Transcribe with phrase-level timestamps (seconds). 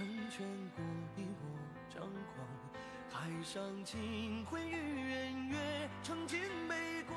[0.00, 0.82] 成全过
[1.14, 1.44] 比我
[1.94, 2.48] 张狂，
[3.12, 7.14] 海上清辉与圆月，成金杯光。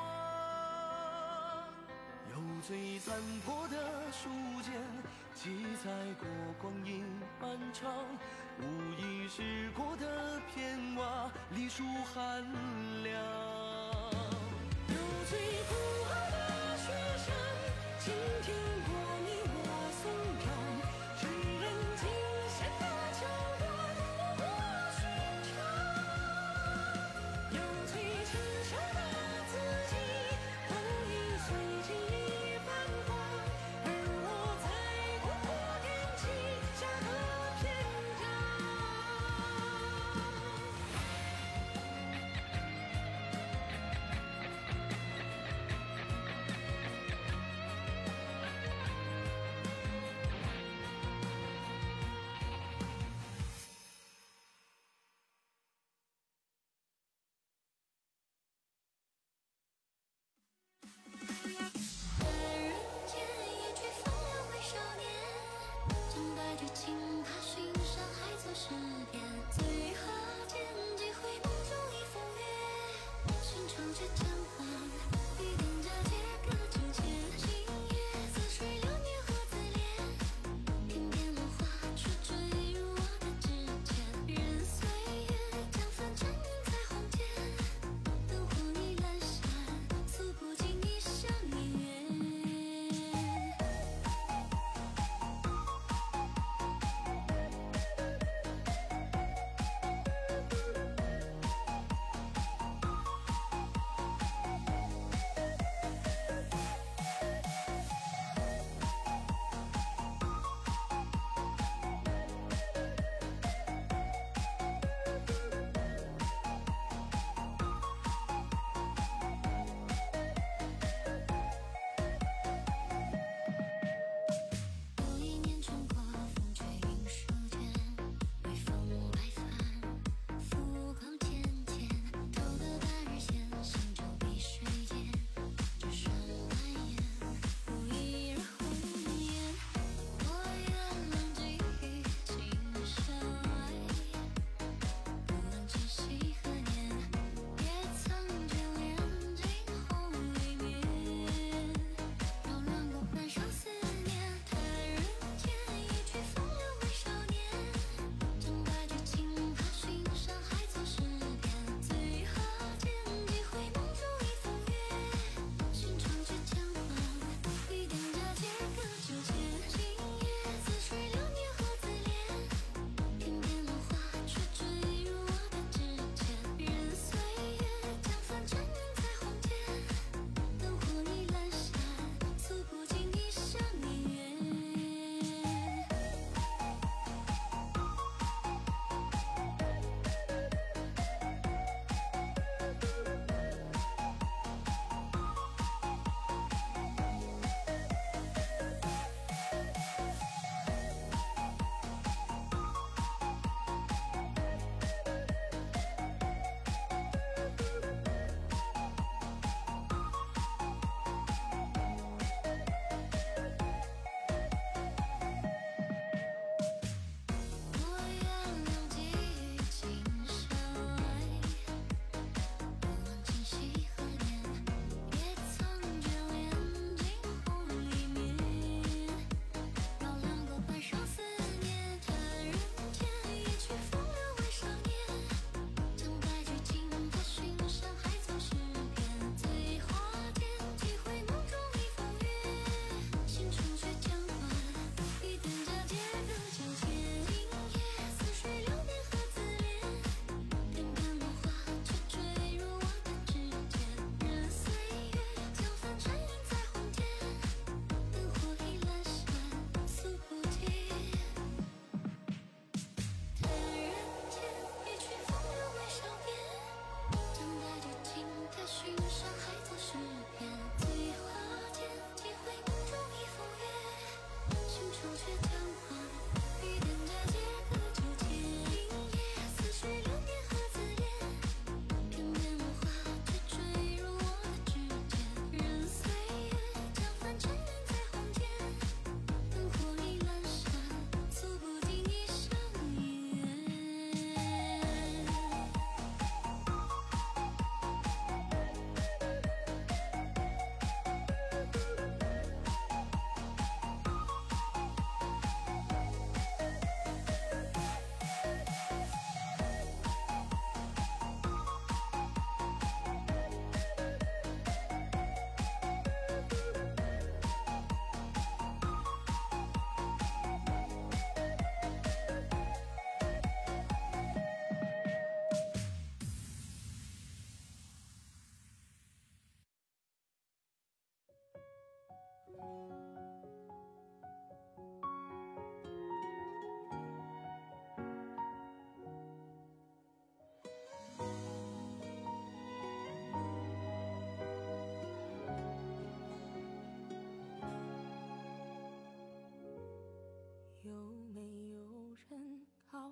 [2.30, 3.78] 有最残破的
[4.12, 4.28] 书
[4.62, 4.74] 简，
[5.34, 5.90] 记载
[6.20, 6.28] 过
[6.62, 7.06] 光阴
[7.40, 7.90] 漫长。
[8.60, 8.66] 无
[9.00, 12.44] 意拾过的片瓦，历数寒
[13.02, 13.16] 凉。
[14.90, 14.96] 有
[15.30, 15.40] 最
[15.70, 17.32] 孤傲的雪山，
[17.98, 18.54] 倾听
[18.86, 19.13] 过。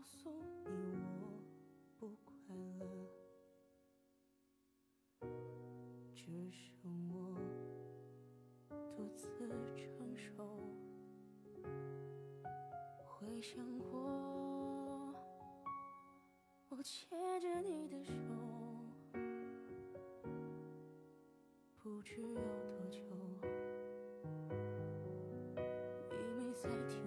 [0.01, 0.31] 告诉
[0.65, 0.71] 你，
[1.19, 1.30] 我
[2.00, 2.83] 不快乐，
[6.15, 7.38] 只剩我
[8.98, 9.27] 独自
[9.75, 9.86] 承
[10.18, 10.33] 受。
[13.06, 15.13] 回想过，
[16.69, 18.12] 我牵着你的手。
[21.77, 22.98] 不知有多久。
[26.09, 27.00] 你没在听。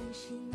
[0.00, 0.49] 内心。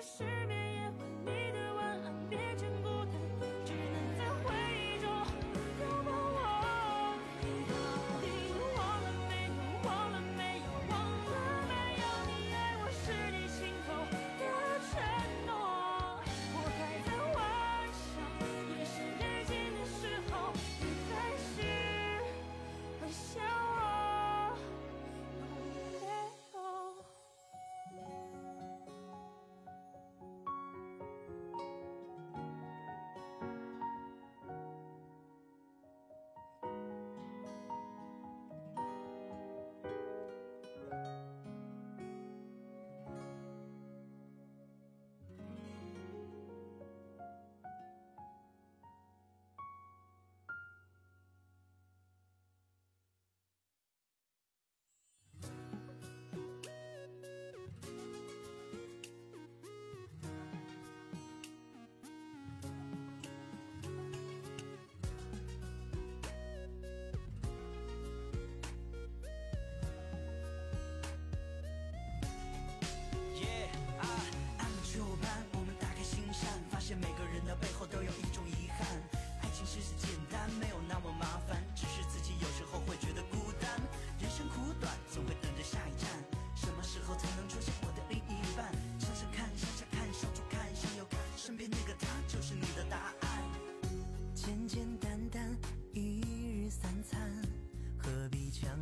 [0.00, 0.87] 失眠夜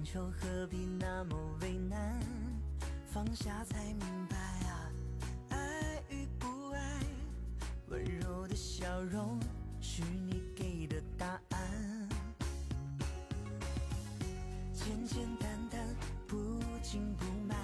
[0.06, 2.22] 求，何必那么为难？
[3.12, 4.92] 放下才明白啊，
[5.50, 7.00] 爱与不爱，
[7.88, 9.40] 温柔的笑容
[9.80, 12.08] 是你给的答案。
[14.72, 15.80] 简简单单，
[16.28, 17.56] 不紧不慢，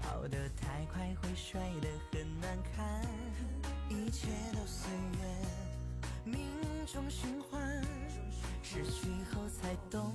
[0.00, 3.04] 跑得太快会摔得很难看。
[3.90, 5.44] 一切都随缘，
[6.24, 6.40] 命
[6.86, 7.60] 中循环，
[8.62, 10.14] 失去后才懂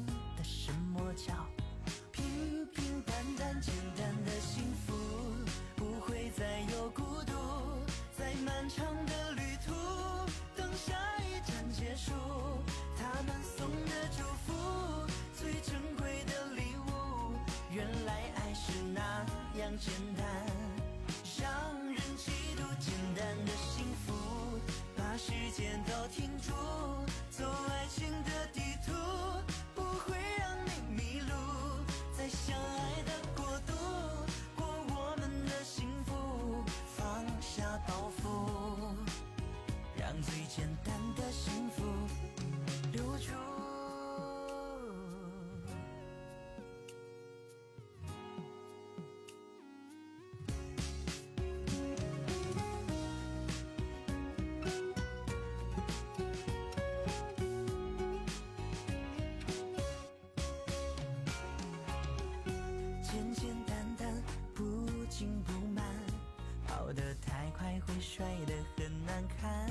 [68.16, 69.68] 摔得很难看。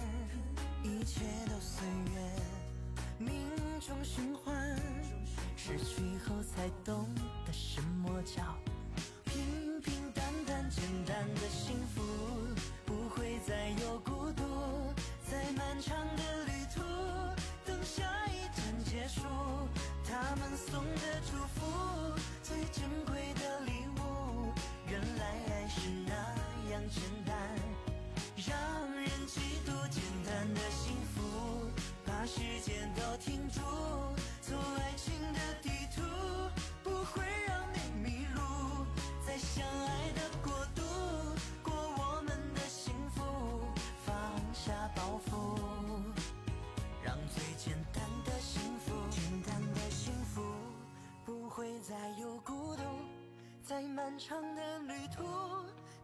[0.83, 2.41] 一切都随缘，
[3.17, 3.47] 命
[3.79, 4.77] 中循环，
[5.57, 7.07] 失去后才懂
[7.47, 8.43] 得什么叫
[54.13, 55.25] 漫长的旅途，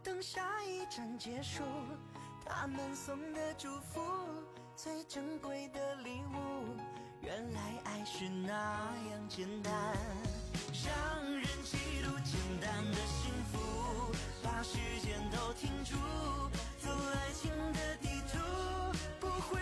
[0.03, 1.61] 等下一站结束，
[2.43, 4.01] 他们送的祝福，
[4.75, 6.75] 最珍贵的礼物，
[7.21, 8.51] 原来爱是那
[9.11, 9.71] 样简单，
[10.83, 14.11] 让人嫉妒简单的幸福，
[14.41, 15.95] 把时间都停住，
[16.79, 18.39] 走爱情的地图，
[19.19, 19.61] 不会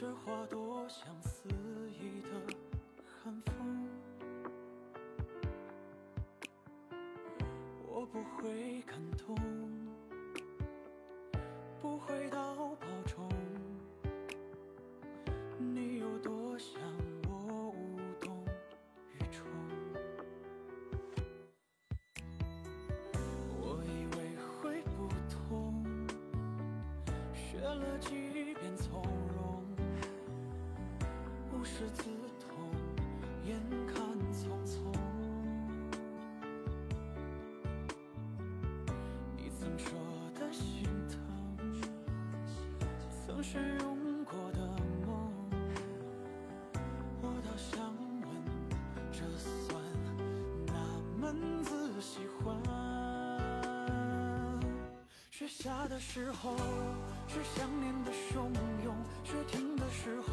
[0.00, 1.48] 这花朵像肆
[1.90, 2.28] 意的
[3.04, 3.88] 寒风，
[7.84, 9.36] 我不会感动，
[11.82, 13.28] 不会到保重，
[15.58, 16.80] 你有多想
[17.28, 18.46] 我无动
[19.14, 19.42] 于衷。
[23.60, 25.84] 我以为会不痛，
[27.34, 28.27] 学了几
[55.68, 56.56] 下的时候，
[57.28, 58.50] 是想念的汹
[58.82, 60.32] 涌；雪停的时候，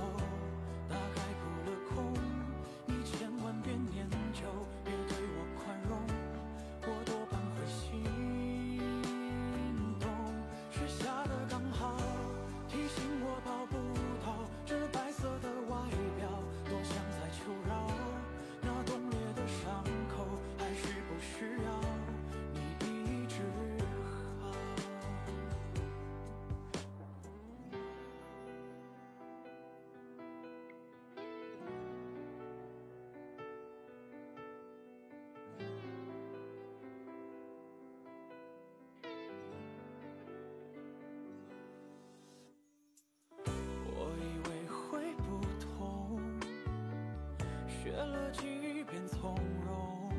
[48.06, 49.36] 了几遍从
[49.66, 50.10] 容，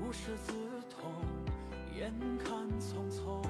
[0.00, 0.52] 无师自
[0.90, 1.10] 通，
[1.96, 3.42] 眼看匆匆。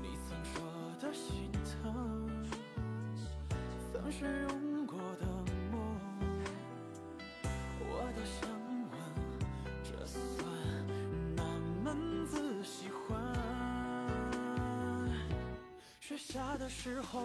[0.00, 0.62] 你曾说
[1.00, 1.50] 的心
[1.82, 2.28] 疼，
[3.92, 5.26] 曾是用过的
[5.70, 5.74] 梦，
[7.80, 8.48] 我多想
[8.90, 8.94] 问，
[9.82, 10.16] 这算
[11.36, 11.42] 哪
[11.82, 13.00] 门子喜欢？
[16.00, 17.24] 雪下的时候，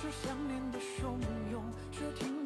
[0.00, 1.12] 是想念的汹
[1.52, 1.60] 涌；
[1.92, 2.39] 雪停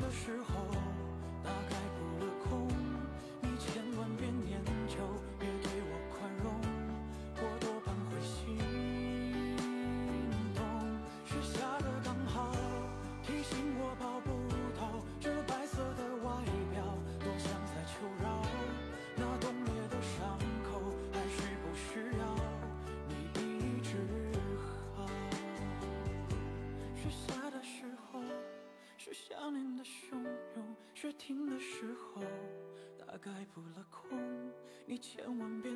[31.05, 32.23] 雪停的时候，
[32.99, 34.19] 大概扑了空。
[34.87, 35.71] 你千万别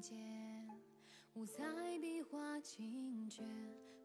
[0.00, 0.18] 间？
[1.34, 1.62] 五彩
[2.00, 3.42] 笔画惊觉，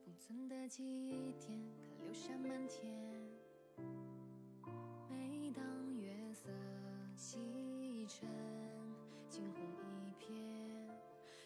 [0.04, 2.94] 封存的记忆点，可留下满天。
[5.10, 5.64] 每当
[5.98, 6.50] 月色
[7.16, 8.28] 西沉，
[9.28, 9.64] 惊鸿
[10.04, 10.26] 一瞥，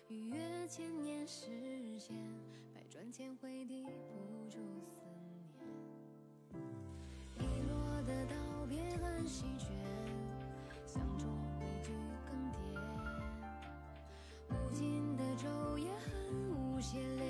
[0.10, 2.16] 逾越千年时间，
[2.74, 5.00] 百转千回抵不住思
[6.52, 6.60] 念。
[7.40, 8.36] 遗落的道
[8.68, 9.79] 别很席卷，
[16.93, 17.29] 恨，无歇泪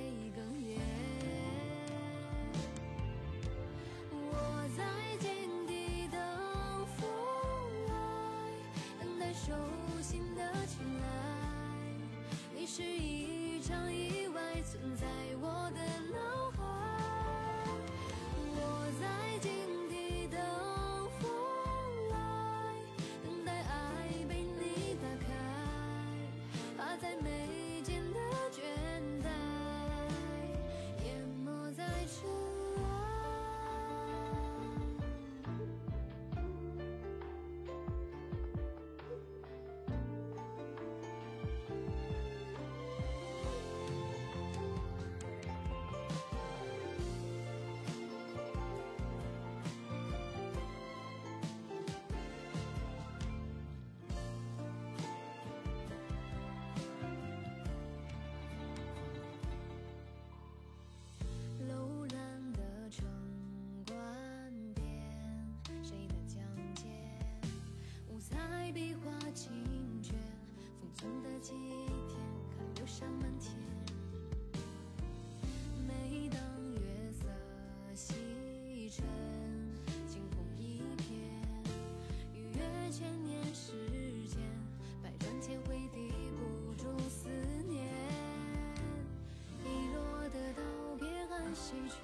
[91.59, 91.99] 席卷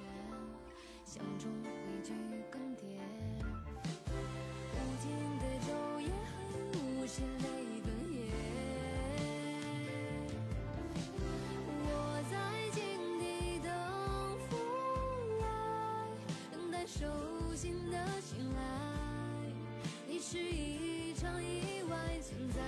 [1.06, 2.12] 相中一句
[2.50, 2.84] 更迭
[4.74, 5.68] 无尽的昼
[6.02, 6.06] 夜。
[6.52, 7.44] 和无限的
[8.12, 8.14] 夜
[11.88, 11.88] 我
[12.30, 12.34] 在
[12.70, 12.78] 静
[13.18, 13.72] 地等
[14.50, 14.52] 风
[15.40, 15.42] 来
[16.52, 17.06] 等待手
[17.54, 18.60] 心的醒来。
[20.06, 22.60] 你是一场意外存在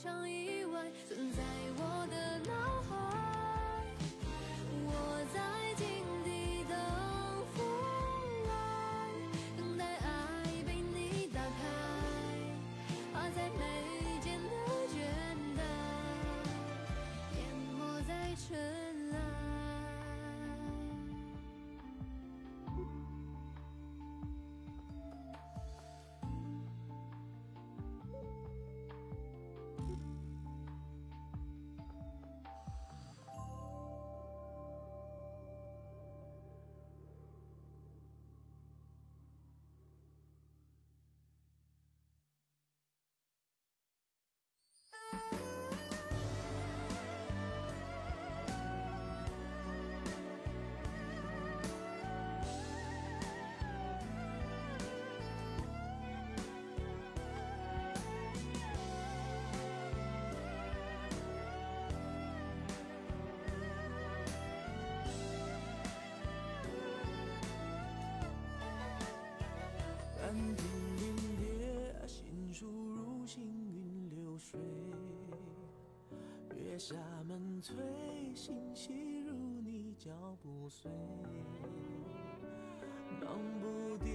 [0.00, 0.37] 上一。
[76.78, 76.94] 下
[77.26, 77.74] 门催
[78.36, 80.88] 心细如你脚步碎
[83.20, 84.06] 忙不迭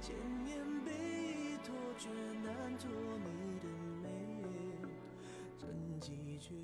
[0.00, 0.90] 千年碑
[1.34, 1.58] 易
[1.98, 2.08] 却
[2.42, 3.68] 难脱你的
[4.02, 4.08] 美
[5.58, 6.54] 真迹绝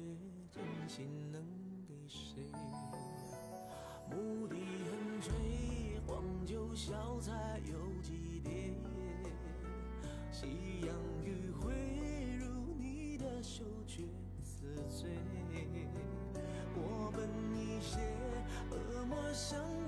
[0.50, 1.42] 真心能
[1.86, 2.40] 给谁？
[4.10, 4.56] 牧笛
[4.88, 8.72] 横吹黄酒小菜又几碟
[10.30, 14.04] 夕阳余晖如你的手怯
[14.72, 15.10] 自醉。
[16.76, 17.98] 我本一介
[18.70, 19.83] 恶魔相。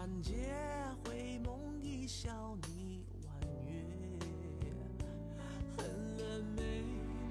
[0.00, 0.32] 残阶
[1.04, 3.34] 回眸一笑，你婉
[3.66, 3.84] 约。
[5.76, 6.82] 恨了没？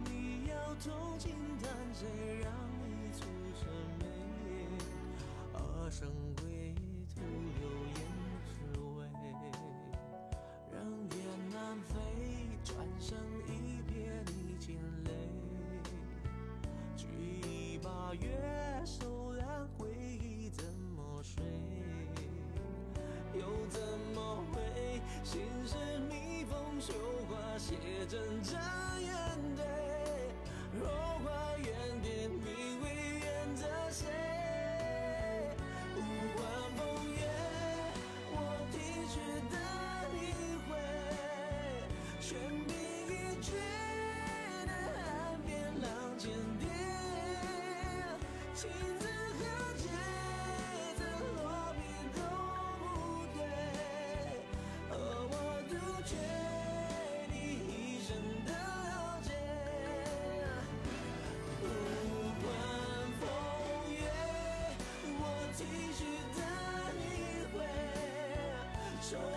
[0.05, 2.05] 你要偷情，但谁
[2.43, 2.53] 让
[2.85, 3.21] 你蹙
[3.59, 3.65] 着
[3.97, 4.05] 眉？
[5.51, 6.07] 而生。
[28.09, 28.78] 真正。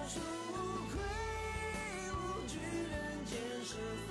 [0.02, 0.54] 手书无
[0.90, 0.98] 愧
[2.10, 2.14] 无
[2.48, 2.58] 惧
[2.90, 3.76] 人间是
[4.08, 4.10] 非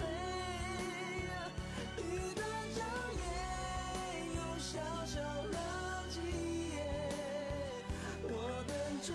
[2.01, 2.41] 雨打
[2.73, 2.80] 蕉
[3.13, 3.19] 叶
[4.36, 4.69] 又潇
[5.06, 5.13] 潇
[5.51, 5.56] 了
[6.10, 6.15] 几
[6.69, 6.73] 夜
[8.23, 9.08] 我等着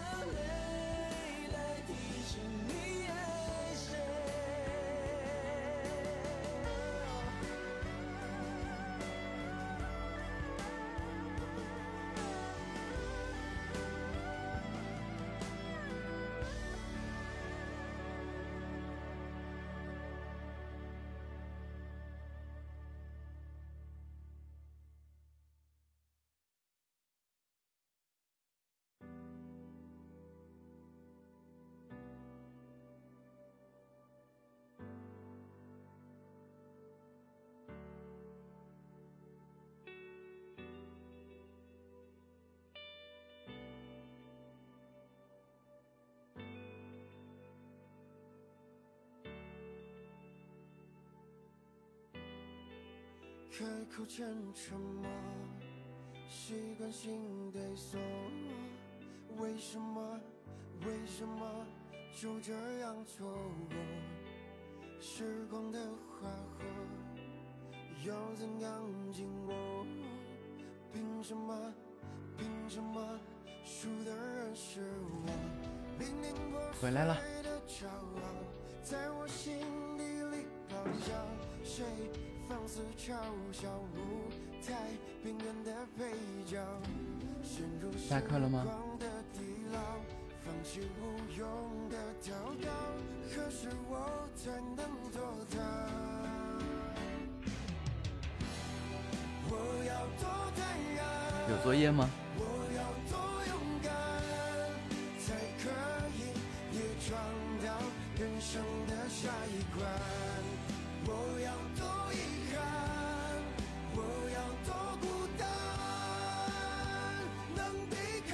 [53.58, 55.10] 开口前沉默，
[56.28, 57.98] 习惯性对锁。
[59.38, 60.20] 为什么？
[60.84, 61.66] 为什么
[62.20, 63.26] 就这样错
[63.70, 63.78] 过？
[65.00, 66.64] 时光的花火
[68.04, 69.54] 要怎样经过？
[70.92, 71.72] 凭什么？
[72.36, 73.18] 凭什么
[73.64, 74.82] 输的人是
[75.24, 75.32] 我？
[75.98, 78.20] 明明破碎回来了的骄傲，
[78.82, 79.56] 在我心
[79.96, 81.14] 底里咆哮。
[81.64, 81.82] 谁
[82.48, 83.12] 放肆嘲
[83.52, 84.30] 笑舞
[84.64, 84.72] 台
[85.22, 86.04] 边缘的配
[86.44, 86.58] 角？
[87.42, 89.40] 陷入下课了吗光的地
[89.72, 89.78] 牢，
[90.44, 91.02] 放弃无
[91.36, 92.30] 用的祷
[92.64, 92.68] 告，
[93.30, 95.58] 何时我才能做到？
[99.48, 99.52] 我
[99.84, 100.22] 要多
[100.56, 100.58] 坦
[100.96, 100.98] 然。
[101.50, 102.08] 有作业吗？
[102.36, 102.42] 我
[102.76, 102.80] 要
[103.10, 103.14] 多
[103.46, 103.90] 勇敢，
[105.18, 105.26] 才
[105.62, 105.64] 可
[106.14, 106.18] 以
[107.64, 107.66] 到
[108.18, 110.35] 人生的下一关。
[111.16, 111.80] 我要多
[112.12, 112.14] 遗
[112.52, 112.54] 憾，
[113.94, 113.98] 我
[114.36, 114.68] 要多
[115.00, 115.04] 孤
[115.38, 115.40] 单，
[117.54, 117.94] 能抵
[118.28, 118.32] 抗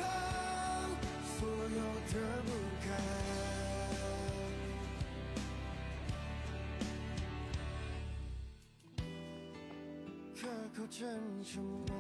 [1.38, 2.49] 所有的不
[2.83, 2.85] 堪。
[10.37, 10.40] 开
[10.77, 10.99] 口前
[11.45, 11.90] 沉默。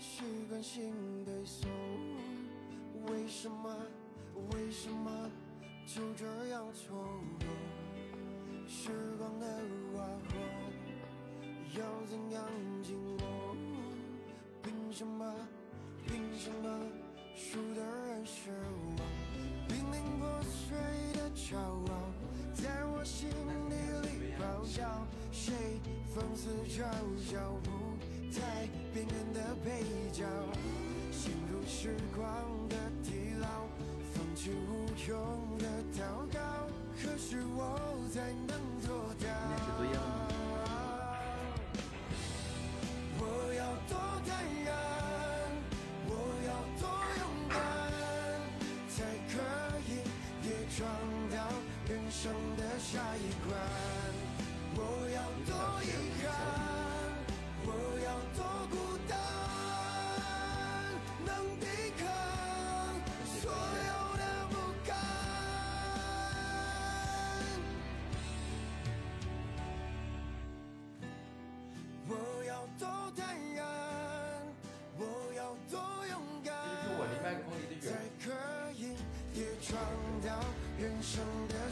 [0.00, 0.92] 习惯性
[1.24, 1.68] 对锁，
[3.06, 3.76] 为什么？
[4.52, 5.28] 为什么
[5.84, 6.96] 就这样错
[7.40, 7.46] 过？
[8.70, 9.46] 时光的
[9.94, 10.34] 花火
[11.74, 12.44] 要怎样
[12.82, 13.56] 经过？
[14.62, 15.34] 凭什么？
[16.06, 16.68] 凭什么
[17.34, 18.50] 输的人是
[18.94, 19.00] 我？
[19.66, 20.76] 濒临破碎
[21.14, 22.12] 的骄傲，
[22.52, 23.30] 在我心
[23.70, 23.74] 底
[24.06, 25.06] 里咆哮。
[25.32, 25.54] 谁
[26.14, 26.84] 放肆嘲
[27.18, 27.96] 笑舞
[28.34, 30.26] 台边缘的配角？
[31.10, 32.22] 陷入时光
[32.68, 33.48] 的地牢，
[34.12, 36.02] 放弃无用的祷
[36.34, 36.38] 告，
[37.00, 37.60] 可是我
[38.12, 38.88] 才能做
[39.20, 39.26] 到？
[43.20, 43.22] 我
[43.54, 43.92] 要多
[44.26, 44.28] 坦
[44.64, 44.68] 然，
[46.06, 46.10] 我
[46.46, 46.82] 要多
[47.18, 47.56] 勇敢，
[48.88, 48.96] 才
[49.30, 49.32] 可
[49.86, 49.90] 以
[50.42, 50.76] 也闯
[51.30, 51.36] 到
[51.88, 52.20] 人生
[52.56, 53.50] 的下一关。
[54.74, 54.78] 我
[55.14, 55.50] 要多
[55.84, 56.17] 勇敢，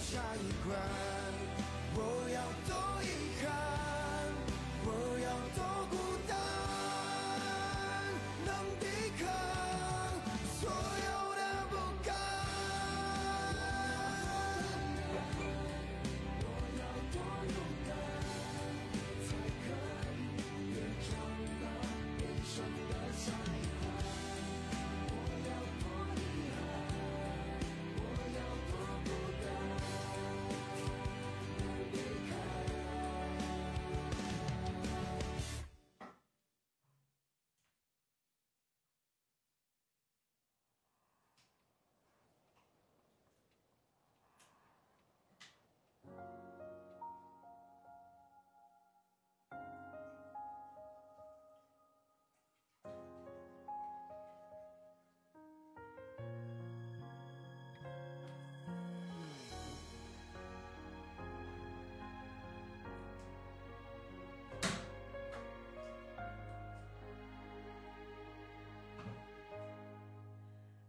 [0.06, 1.15] 的下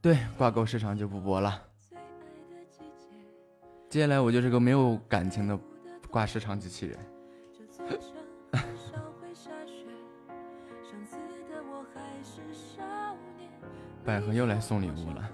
[0.07, 1.61] 对，挂钩时长就不播了。
[3.89, 5.59] 接下来我就是个没有感情的
[6.09, 6.97] 挂时长机器人。
[14.05, 15.29] 百合又来送礼物了。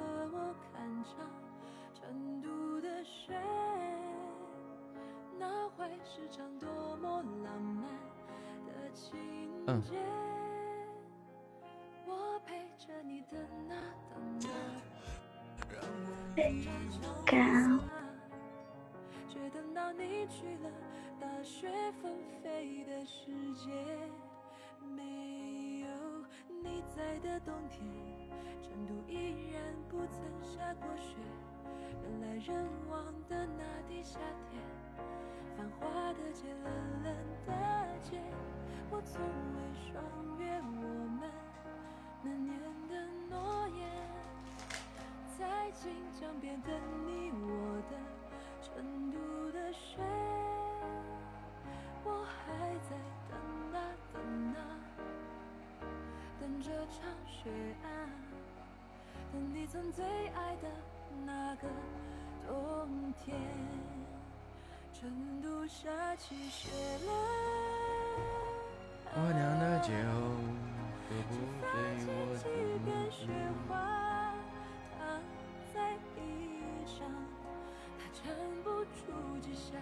[79.43, 79.75] 之下，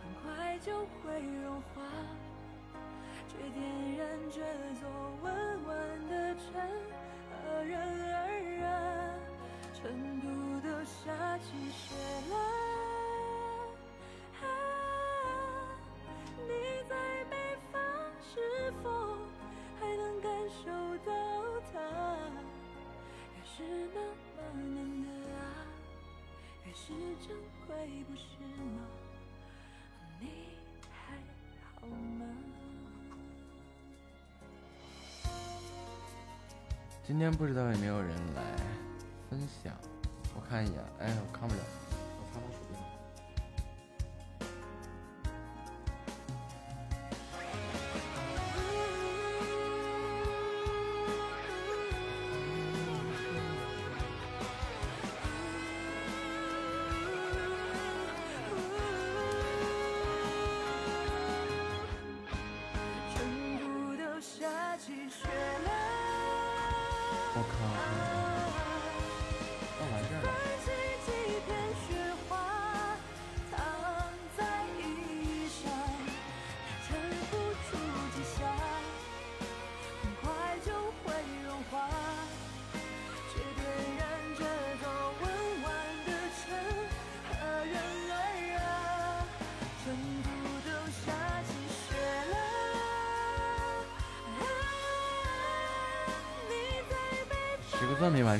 [0.00, 1.82] 很快就会融化，
[3.26, 3.60] 却点
[3.98, 4.40] 燃这
[4.80, 4.88] 座
[5.22, 5.24] 温
[5.66, 5.68] 婉
[6.08, 6.44] 的城，
[7.32, 7.76] 和人
[8.14, 8.16] 儿
[8.60, 8.64] 然，
[9.74, 10.26] 成都
[10.60, 11.94] 都下起雪
[12.30, 12.65] 了。
[27.86, 28.22] 你不是
[28.74, 28.82] 吗？
[30.20, 30.26] 你
[30.90, 31.16] 还
[31.80, 32.26] 好吗？
[37.06, 38.42] 今天不知道有没有人来
[39.30, 39.72] 分享，
[40.34, 41.85] 我看一眼，哎，我看不了。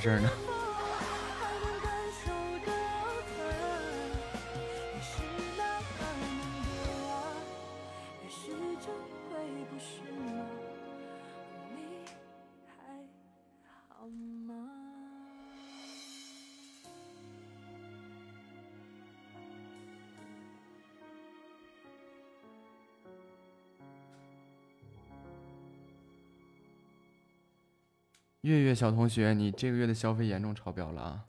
[0.06, 0.45] adjourn.
[28.46, 31.24] 月月小同学你这个月的消费严重超标了啊。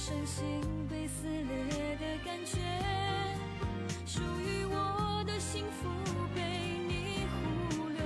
[0.00, 2.56] 伤心被撕裂的感觉，
[4.06, 5.90] 属于我的幸福
[6.34, 6.40] 被
[6.88, 7.26] 你
[7.76, 8.00] 忽略。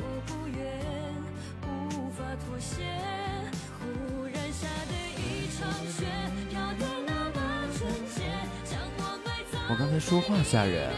[0.00, 0.58] 我不愿
[1.62, 2.82] 无法妥协，
[3.78, 6.04] 忽然下的一场雪
[6.50, 7.38] 飘得那么
[7.78, 8.24] 纯洁，
[8.64, 9.62] 将我埋葬。
[9.70, 10.92] 我刚才说话吓人。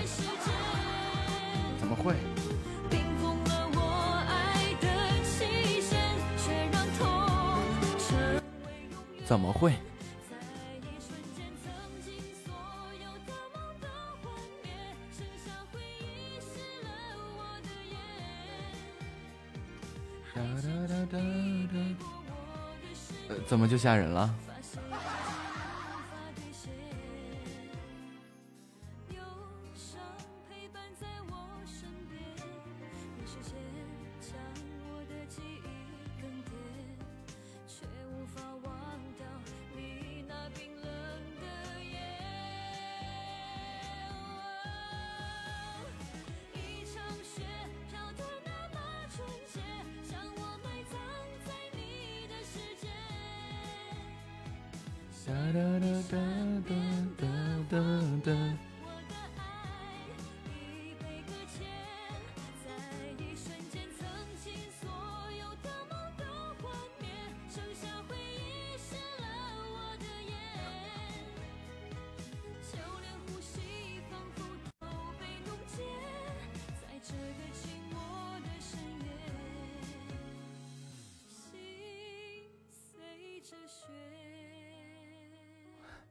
[23.79, 24.35] 吓人了？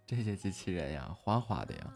[0.07, 1.93] 这些机器人呀，哗哗的呀。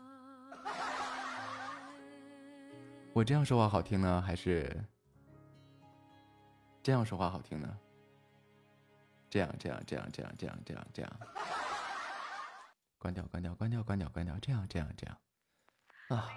[3.14, 4.84] 我这样说话好听呢，还是
[6.84, 7.80] 这样说话好听呢？
[9.30, 11.20] 这样这样这样这样这样这样这样。
[12.99, 15.18] 关掉关掉关掉关掉关掉，这样这样这样。
[16.09, 16.30] 啊，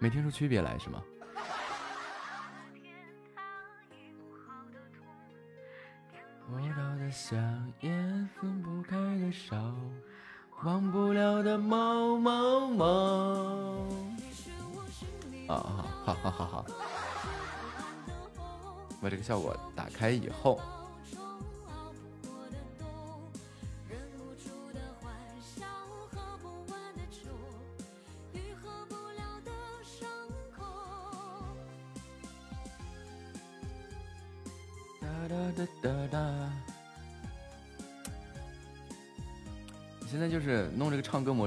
[0.00, 1.00] 没听出区别来是吗？
[6.48, 7.36] 我到的香
[7.80, 9.56] 烟，分不开的手，
[10.64, 13.86] 忘不了的某某某。
[15.48, 16.66] 啊啊，好好好好，
[19.02, 20.60] 把这个效果打开以后，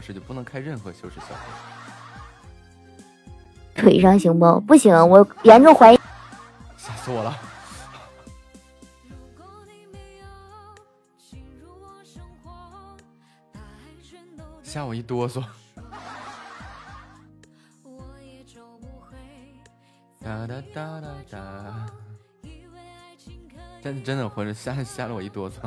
[0.09, 1.35] 这就不能开任何修饰效果。
[3.75, 4.59] 腿上行不？
[4.61, 5.99] 不行，我严重怀疑。
[6.77, 7.37] 吓死我了！
[14.63, 15.43] 吓我一哆嗦。
[20.23, 21.85] 哒哒哒哒哒。
[23.79, 25.57] 真真的浑身吓吓了我一哆嗦。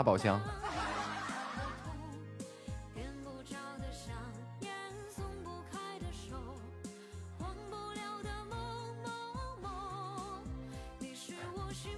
[0.00, 0.40] 八宝箱，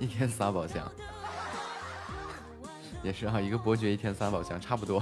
[0.01, 0.91] 一天仨宝箱，
[3.05, 5.01] 也是啊，一个伯爵一天仨宝箱，差不多。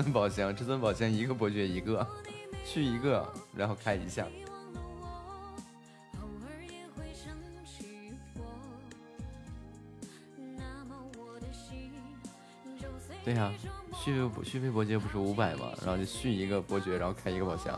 [0.00, 2.06] 尊宝箱，至尊宝箱一个伯爵一个，
[2.64, 4.24] 去一个，然后开一下。
[13.24, 13.52] 对呀、
[13.92, 15.72] 续费续费伯爵不是五百吗？
[15.84, 17.76] 然后就续一个伯爵，然后开一个宝箱。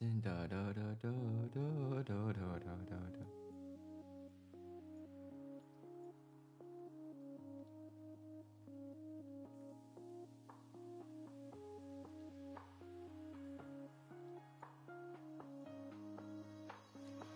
[0.00, 1.10] 哒哒哒哒
[1.52, 1.60] 哒
[2.02, 3.20] 哒哒哒哒哒。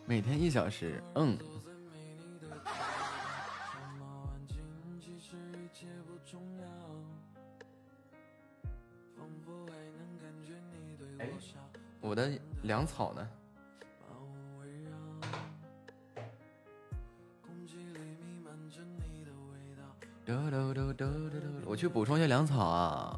[0.07, 1.37] 每天一小时，嗯。
[12.87, 13.29] 草呢？
[21.67, 23.14] 我去补充一下粮草啊。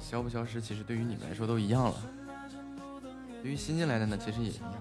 [0.00, 1.94] 消不消失，其实对于你们来说都一样了。
[3.42, 4.74] 对于新进来的呢，其实也一样，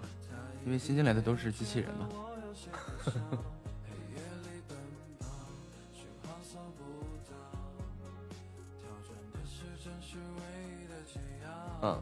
[0.65, 2.09] 因为新进来的都是机器人嘛。
[11.81, 12.01] 嗯。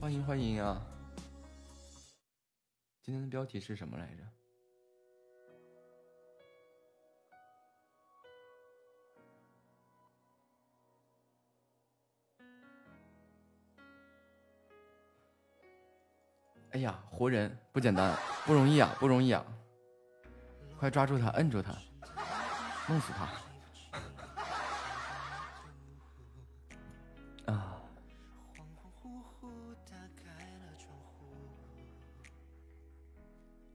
[0.00, 0.84] 欢迎欢迎啊！
[3.04, 4.21] 今天的标题是什么来着？
[17.82, 18.16] 简单，
[18.46, 19.44] 不容易啊，不容易啊！
[20.78, 21.76] 快抓住他，摁住他，
[22.86, 23.28] 弄死他！
[27.52, 27.82] 啊！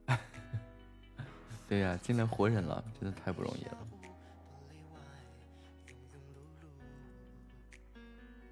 [1.68, 3.78] 对呀，进来活人了，真的太不容易了。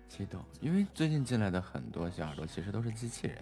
[0.09, 3.41] 激动，因为最近进来的很多小耳朵其实都是机器人。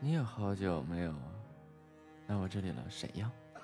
[0.00, 1.12] 你也好久没有
[2.28, 3.30] 来我这里了，谁呀？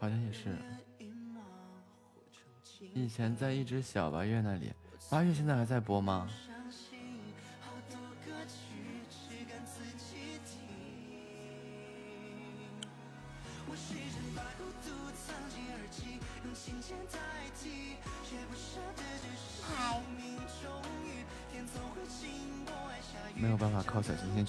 [0.00, 0.56] 好像也是。
[2.94, 4.72] 以前在一只小八月那里，
[5.10, 6.28] 八月现在还在播吗？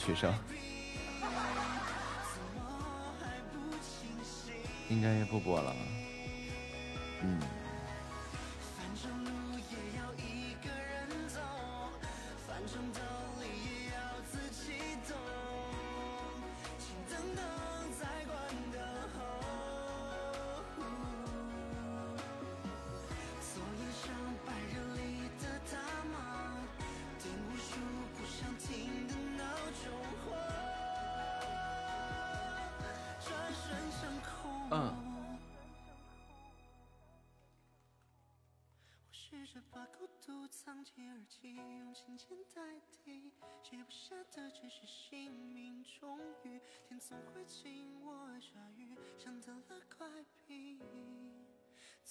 [0.09, 0.33] 学生，
[4.89, 5.75] 应该也不播了。
[7.21, 7.39] 嗯。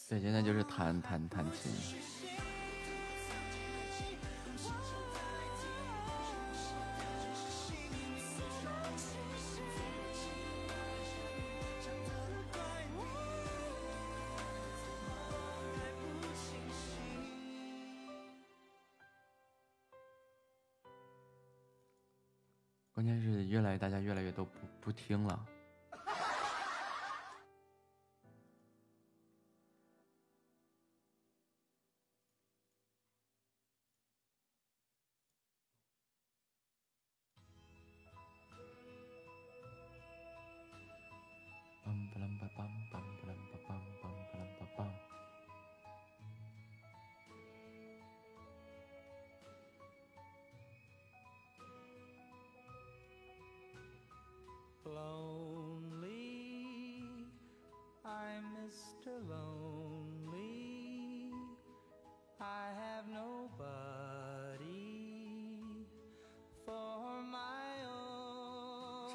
[0.08, 1.70] 对，现在就是弹弹弹琴。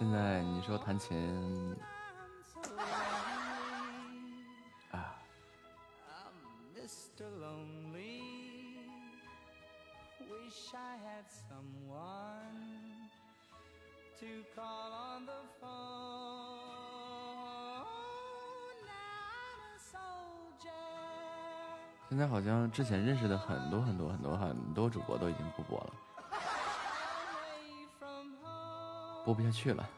[0.03, 1.73] 现在你说弹琴
[4.91, 5.15] 啊？
[22.09, 25.93] 现在好像之前认识的很多很多很多很多主播都已经不播了。
[29.23, 29.89] 播不下去了。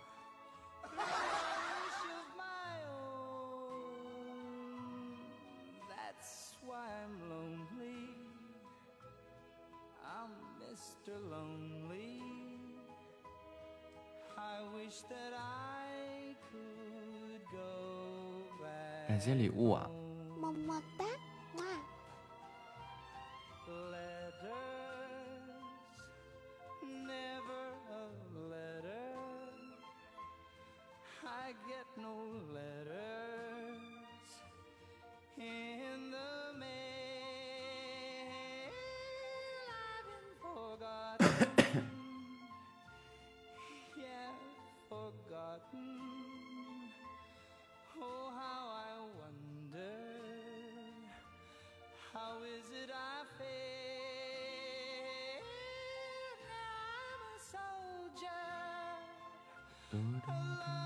[60.27, 60.84] alive.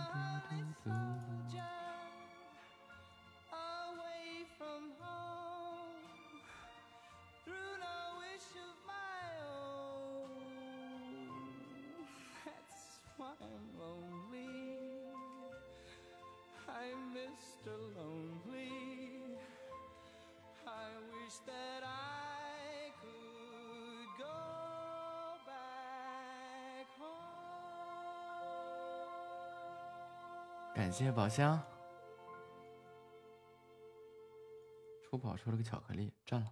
[30.80, 31.61] 感谢宝箱，
[35.03, 36.47] 出宝出了个巧克力，占了。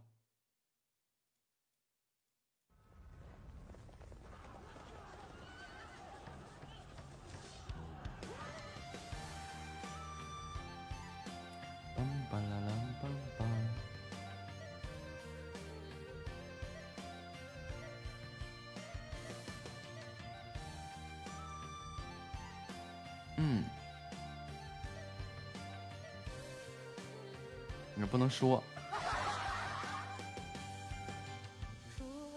[28.08, 28.64] 不能说，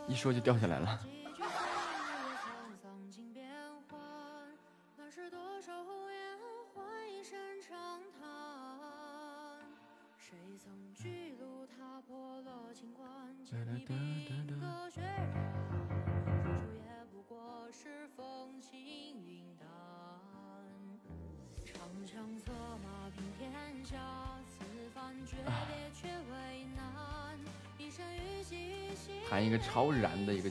[0.08, 1.00] 一说就掉下来了。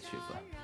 [0.10, 0.59] 曲子。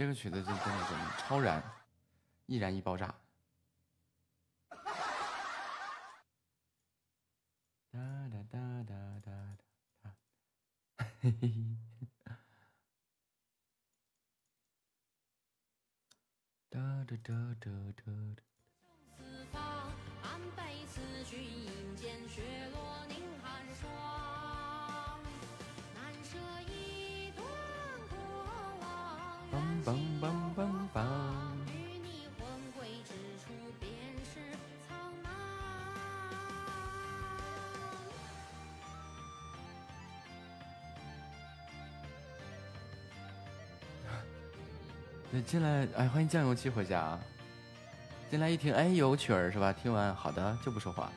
[0.00, 1.62] 这个曲子就真的就超燃，
[2.46, 3.14] 易燃易爆炸。
[7.90, 7.98] 哒
[8.32, 9.30] 哒哒哒哒
[10.00, 10.10] 哒，
[10.96, 11.52] 哒嘿嘿，
[16.70, 18.42] 哒哒哒哒哒。
[29.84, 31.06] 棒棒棒棒，
[31.68, 31.70] 与
[32.02, 33.46] 你魂归之处
[33.78, 33.90] 便
[34.24, 34.40] 是
[45.42, 45.88] 进来。
[45.96, 47.18] 哎，欢迎酱油鸡回家啊，
[48.30, 49.72] 进来一听，哎，有曲儿是吧？
[49.72, 51.10] 听完好的就不说话。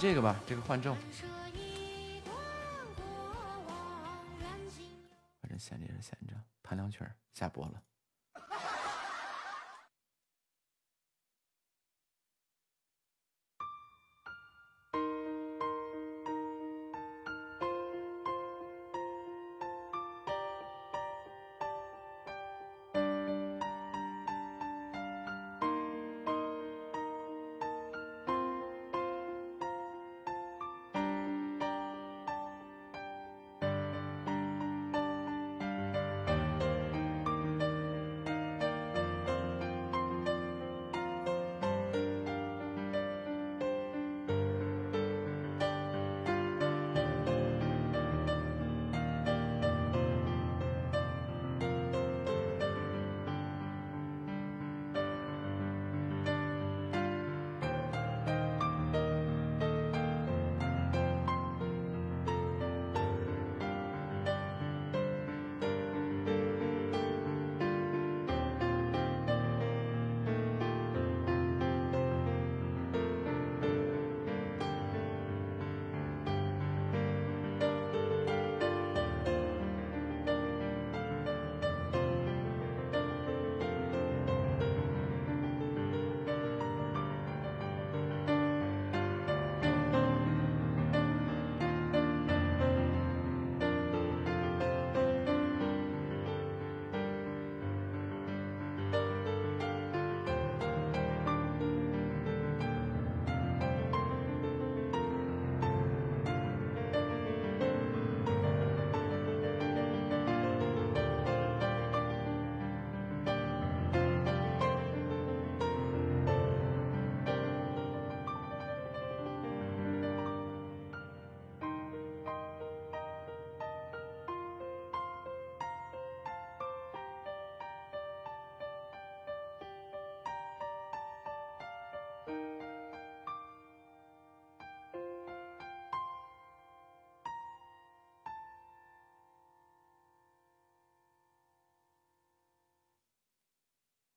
[0.00, 0.96] 这个吧这个换正
[5.42, 6.32] 反正闲着也是闲着
[6.62, 7.82] 弹两曲儿下播了。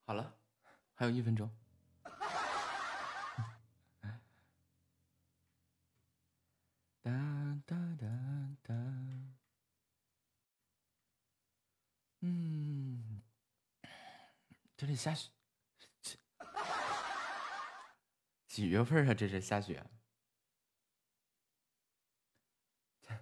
[0.05, 0.37] 好了，
[0.95, 1.49] 还有一分钟。
[7.01, 7.11] 哒
[7.65, 8.07] 哒哒
[8.61, 8.73] 哒。
[12.19, 13.21] 嗯，
[14.77, 15.29] 这里下雪，
[18.47, 19.13] 几月份啊？
[19.13, 19.85] 这是下雪。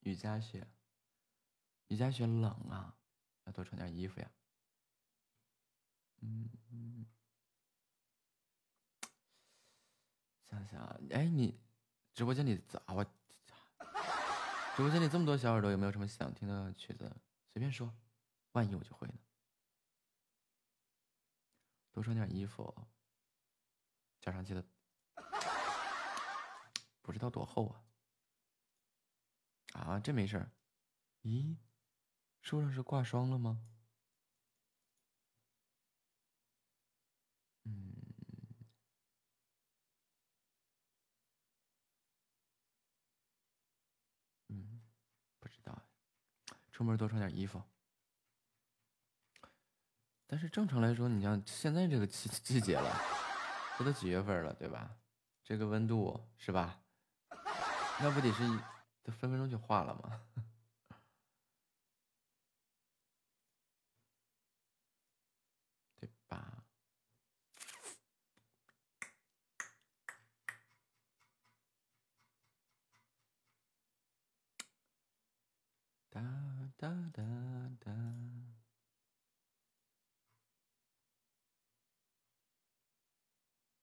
[0.00, 0.66] 雨夹雪，
[1.88, 2.96] 雨夹雪冷啊，
[3.44, 4.30] 要多穿点衣服呀。
[6.20, 7.06] 嗯嗯，
[10.48, 11.58] 想想，哎，你
[12.14, 13.04] 直播间里咋我？
[14.76, 17.14] 直播间里这么多小耳朵，有没有什么想听的曲子？
[17.52, 17.92] 随便说，
[18.52, 19.14] 万一我就会呢。
[21.90, 22.86] 多穿点衣服，
[24.20, 24.64] 脚上记得
[27.02, 27.84] 不知道多厚啊。
[29.72, 30.48] 啊，这没事。
[31.22, 31.56] 咦，
[32.40, 33.60] 树上是挂霜了吗？
[37.64, 37.92] 嗯，
[44.48, 44.80] 嗯，
[45.38, 45.82] 不知道。
[46.72, 47.62] 出门多穿点衣服。
[50.26, 52.90] 但是正常来说，你像现在这个季季节了，
[53.78, 54.96] 这都几月份了，对吧？
[55.42, 56.80] 这个温度是吧？
[58.00, 58.42] 那不得是？
[59.02, 60.20] 都分分钟就化了吗？
[76.20, 77.22] 哒哒哒
[77.80, 77.92] 哒。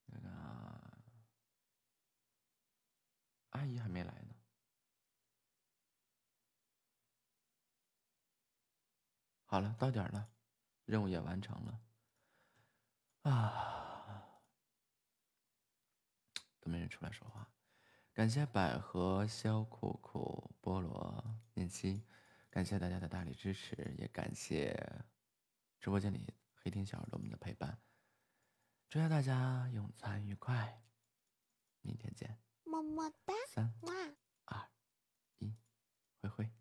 [0.06, 0.28] 那个
[3.50, 4.34] 阿姨还没来呢。
[9.48, 10.28] 好了，到点了，
[10.84, 11.80] 任务也完成了，
[13.22, 14.42] 啊，
[16.58, 17.48] 都没人出来说话。
[18.12, 22.02] 感谢百合、肖酷酷、菠萝、念七，
[22.56, 24.74] 感谢大家的大力支持也感谢
[25.78, 27.78] 直播间里黑天小耳朵们的陪伴。
[28.88, 30.82] 祝愿大家用餐愉快
[31.82, 32.40] 明天见。
[32.64, 33.70] 么么哒三
[34.46, 34.70] 二
[35.36, 35.54] 一
[36.22, 36.55] 灰灰。